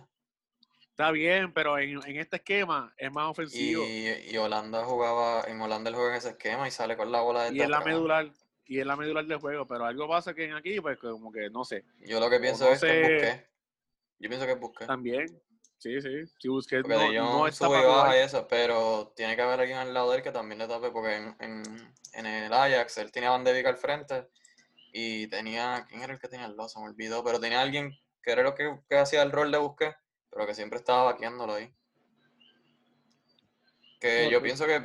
[0.90, 3.84] Está bien, pero en, en este esquema es más Y, ofensivo.
[3.84, 7.48] y Holanda jugaba, en Holanda él juega en ese esquema y sale con la bola
[7.48, 8.30] Y, desde es la medular.
[8.64, 9.66] Y es la medular del juego.
[9.66, 11.84] Pero algo pasa que en aquí, pues como que no sé.
[12.06, 13.12] Yo lo que pienso no es que es sé.
[13.12, 13.50] Busquets.
[14.18, 14.86] Yo pienso que es Busquets.
[14.86, 15.42] También.
[15.78, 16.26] Sí, sí.
[16.40, 19.78] Si Busquets Porque no, está sube y baja y eso, pero tiene que haber alguien
[19.78, 21.62] al lado de él que también le tape, porque en, en,
[22.14, 24.28] en el Ajax él tenía a Van de Beek al frente
[24.92, 26.68] y tenía, ¿quién era el que tenía el lado?
[26.68, 29.58] Se me olvidó, pero tenía alguien que era lo que, que hacía el rol de
[29.58, 29.96] Busquets,
[30.30, 31.72] pero que siempre estaba vaqueándolo ahí.
[34.00, 34.80] Que yo pienso que,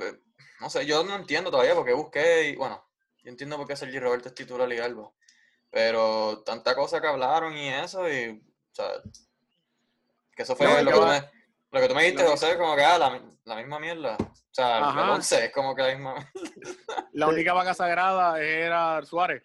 [0.59, 2.85] no sé, yo no entiendo todavía porque busqué y, bueno,
[3.23, 5.11] yo entiendo por qué Sergi Roberto es titular y Alba,
[5.69, 8.87] pero tanta cosa que hablaron y eso, y, o sea,
[10.35, 11.21] que eso fue No, lo, que tú me,
[11.71, 14.17] lo que tú me dijiste, José, como que, ah, la, mi- la misma mierda.
[14.19, 15.11] O sea, el- el Ajá.
[15.13, 16.31] 11 es como que la misma,
[17.13, 19.43] La única vaca sagrada era Suárez.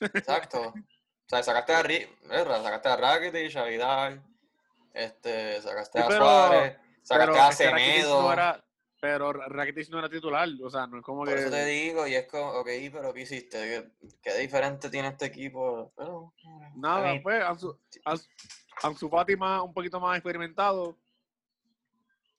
[0.00, 0.72] exacto.
[1.26, 2.62] O sea, sacaste a, Ri, ¿verdad?
[2.62, 4.22] sacaste a Rakitic, a Vidal,
[4.92, 6.76] este, sacaste Sí, a pero- Suárez,
[7.08, 8.22] Pero sacaste a es que Rakitic Semedo.
[9.04, 10.48] Pero Rakitic no era titular.
[10.62, 11.34] O sea, no es como Por que.
[11.34, 13.58] eso te digo, y es como, ok, pero ¿qué hiciste?
[14.00, 15.92] ¿Qué, qué diferente tiene este equipo?
[15.94, 16.32] Pero,
[16.74, 18.26] Nada, pues, Ansu, Ansu,
[18.82, 20.96] Ansu Fati más, un poquito más experimentado.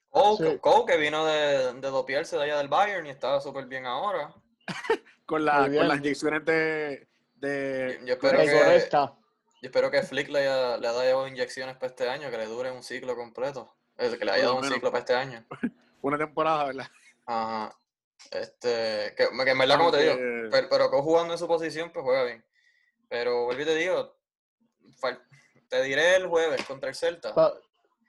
[0.09, 0.57] Cole, Sí.
[0.59, 4.33] Cole, que vino de, de dopiarse de allá del Bayern y estaba súper bien ahora.
[5.27, 5.81] Con, la, bien.
[5.81, 7.07] con las inyecciones de.
[7.35, 9.17] de Yo espero De que, yo
[9.61, 12.71] espero que Flick le haya, le haya dado inyecciones para este año, que le dure
[12.71, 13.75] un ciclo completo.
[13.97, 15.45] Es que le haya dado un ciclo para este año.
[16.07, 16.87] una temporada, ¿verdad?
[17.25, 17.75] Ajá.
[18.31, 20.15] Este, que, que en verdad, como te digo,
[20.51, 22.45] pero, pero jugando en su posición, pues juega bien.
[23.09, 24.15] Pero vuelvo y te digo,
[25.67, 27.33] te diré el jueves contra el Celta.
[27.33, 27.53] Va-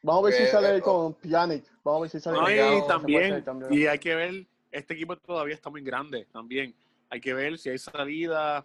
[0.02, 1.64] Vamos a ver si sale eh, con Pjanic.
[1.82, 5.16] Vamos a ver si sale No, con y también, y hay que ver, este equipo
[5.16, 6.76] todavía está muy grande también.
[7.10, 8.64] Hay que ver si hay salida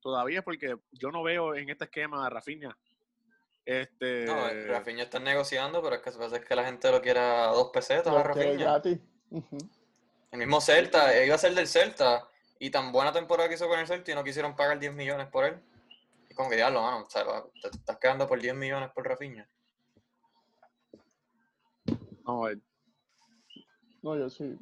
[0.00, 2.76] todavía, porque yo no veo en este esquema a Rafinha.
[3.64, 7.20] Este, No, Rafinha está negociando, pero es que pasa es que la gente lo quiere
[7.20, 8.22] a dos pesetas a.
[10.30, 13.68] El mismo Celta, eh, iba a ser del Celta, y tan buena temporada que hizo
[13.68, 15.60] con el Celta y no quisieron pagar 10 millones por él.
[16.28, 17.24] Y como que diablo, mano, o sea,
[17.62, 19.48] te, te estás quedando por 10 millones por Rafinha.
[22.24, 22.58] vamos a ver.
[24.02, 24.58] No, yo sí.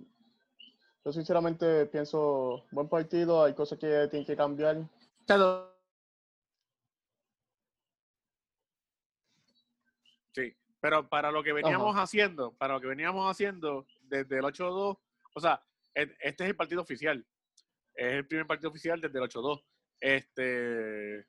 [1.05, 4.89] Yo sinceramente pienso, buen partido, hay cosas que tienen que cambiar.
[10.35, 14.99] Sí, pero para lo que veníamos haciendo, para lo que veníamos haciendo desde el 8-2,
[15.35, 15.63] o sea,
[15.95, 17.25] e- este es el partido oficial.
[17.95, 19.63] Es el primer partido oficial desde el 8-2.
[20.01, 21.27] Este,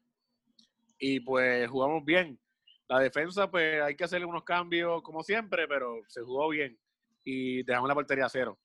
[0.97, 2.39] y pues jugamos bien.
[2.87, 6.77] La defensa, pues hay que hacerle unos cambios como siempre, pero se jugó bien.
[7.23, 8.59] Y dejamos la portería a cero.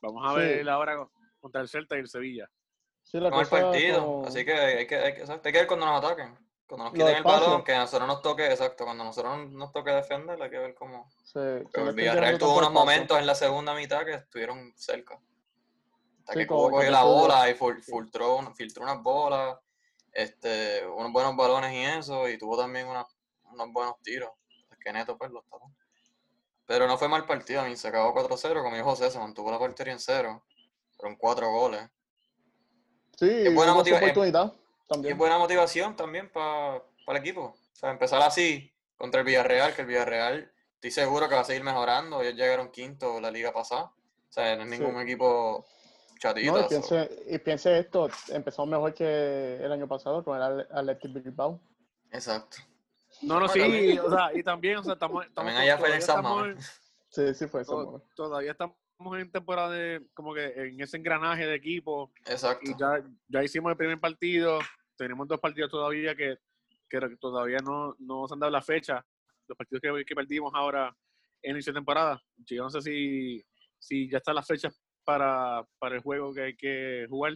[0.00, 0.40] Vamos a Sí.
[0.40, 2.50] ver ahora con- contra el Celta y el Sevilla.
[3.02, 4.04] Sí, la Con el cosa partido.
[4.22, 6.36] con- Así que hay que, hay que, hay que ver cuando nos ataquen.
[6.70, 9.72] Cuando nos quiten el balón, que a nosotros nos toque, exacto, cuando a nosotros nos
[9.72, 11.10] toque defender, hay que ver cómo.
[11.88, 15.18] el Villarreal tuvo unos momentos en la segunda mitad que estuvieron cerca.
[16.20, 19.58] Hasta Sí, que Cubo cogió la bola y fil- filtró, filtró unas bolas,
[20.12, 23.06] este, unos buenos balones y eso, y tuvo también una-
[23.52, 24.30] unos buenos tiros.
[24.70, 25.72] Es que Neto pues los tapó.
[26.66, 29.50] Pero no fue mal partido, a mí se acabó 4-0, como dijo José, se mantuvo
[29.50, 30.44] la portería en cero.
[30.96, 31.82] Fueron cuatro goles.
[33.18, 34.02] Sí, Es buena motiva- es-
[34.90, 35.12] Y también.
[35.12, 37.42] es buena motivación también para el equipo.
[37.42, 41.44] O sea, empezar así contra el Villarreal, que el Villarreal, estoy seguro que va a
[41.44, 42.20] seguir mejorando.
[42.22, 43.84] Ellos llegaron quinto la liga pasada.
[43.84, 45.00] O sea, no es ningún Sí.
[45.02, 45.64] equipo
[46.18, 46.52] chatito.
[46.52, 51.12] No, y piense, y piense esto, empezamos mejor que el año pasado con el Athletic
[51.24, 51.60] Bilbao.
[52.10, 52.58] Exacto.
[53.22, 55.94] No, no, sí, también- o sea, y también, o sea, estamos, estamos También allá fue
[55.94, 56.58] en-
[57.10, 58.04] Sí, sí fue eso.
[58.14, 58.76] todavía estamos
[59.18, 62.70] en temporada de, como que en ese engranaje de equipo, Exacto.
[62.70, 64.60] y ya, ya hicimos el primer partido,
[65.00, 66.36] tenemos dos partidos todavía que,
[66.88, 69.04] que todavía no, no se han dado la fecha.
[69.48, 70.94] Los partidos que, que perdimos ahora
[71.42, 72.22] en inicio de temporada.
[72.36, 73.42] Yo no sé si,
[73.78, 77.34] si ya están las fechas para, para el juego que hay que jugar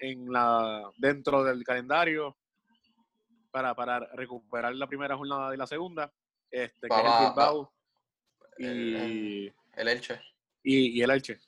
[0.00, 2.36] en la dentro del calendario
[3.50, 6.10] para, para recuperar la primera jornada y la segunda.
[6.50, 7.72] Este, que es el Bilbao
[8.58, 10.18] y el Elche.
[10.62, 11.38] Y, y el Elche.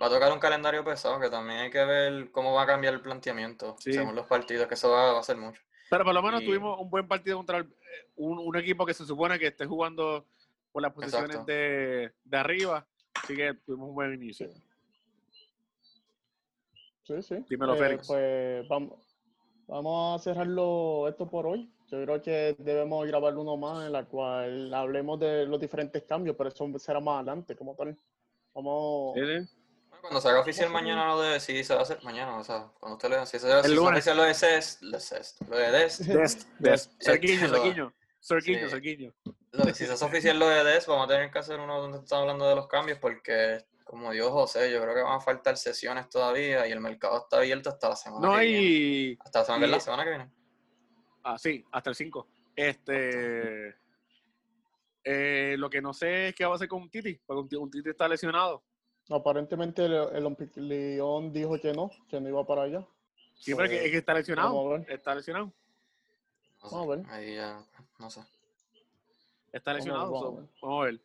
[0.00, 2.92] Va a tocar un calendario pesado, que también hay que ver cómo va a cambiar
[2.92, 5.62] el planteamiento según los partidos, que eso va, a ser mucho.
[5.88, 7.66] Pero por lo menos tuvimos un buen partido contra
[8.16, 10.26] un, un, equipo que se supone que esté jugando
[10.70, 12.86] por las posiciones de, de, arriba.
[13.14, 14.50] Así que tuvimos un buen inicio.
[17.04, 17.36] Sí, sí.
[17.48, 18.06] Dímelo, eh, Félix.
[18.06, 19.16] Pues vamos,
[19.66, 21.72] vamos a cerrarlo esto por hoy.
[21.86, 26.36] Yo creo que debemos grabar uno más en la cual hablemos de los diferentes cambios,
[26.36, 27.96] pero eso será más adelante, como tal.
[28.52, 29.14] Vamos.
[29.14, 29.55] Sí, sí.
[30.06, 32.70] Cuando se haga oficial mañana lo de sí se va a hacer mañana, o sea,
[32.78, 35.70] cuando usted le si se haga oficial lo de CES, lo de CES, lo de
[35.72, 39.14] DES, DES, DES, Cerquiño, Cerquiño, Cerquiño, Cerquiño.
[39.74, 42.22] Si se hace oficial lo de DES, vamos a tener que hacer uno donde estamos
[42.22, 46.08] hablando de los cambios porque como Dios José, yo creo que van a faltar sesiones
[46.08, 48.52] todavía y el mercado está abierto hasta la semana no que hay...
[48.52, 49.18] viene.
[49.24, 50.30] Hasta la semana, la semana que viene.
[51.24, 52.28] Ah, sí, hasta el 5.
[52.54, 53.74] Este.
[55.02, 57.70] Eh, lo que no sé es qué va a hacer con un Titi, porque un
[57.70, 58.64] Titi está lesionado.
[59.08, 62.84] Aparentemente el, el León dijo que no, que no iba para allá.
[63.34, 64.76] Siempre que, es que está lesionado.
[64.88, 65.52] Está lesionado.
[66.62, 67.06] vamos a ver.
[67.10, 67.64] Ahí ya,
[67.98, 68.22] no sé.
[69.52, 70.10] Está lesionado.
[70.60, 71.00] Vamos, a ver.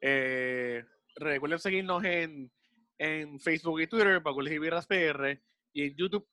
[0.00, 0.84] Eh,
[1.16, 2.50] recuerden seguirnos en,
[2.98, 5.40] en Facebook y Twitter para Colegio Virras PR
[5.72, 6.26] y en YouTube,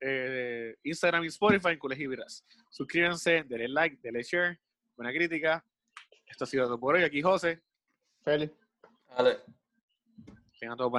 [0.00, 2.44] eh, Instagram y Spotify en Colegio Virras.
[2.70, 4.60] Suscríbanse, denle like, denle share,
[4.96, 5.64] buena crítica.
[6.26, 7.02] Esto ha sido todo por hoy.
[7.02, 7.60] Aquí José.
[8.22, 8.50] Feliz.
[9.16, 9.40] Vale.
[10.62, 10.92] Tengan todos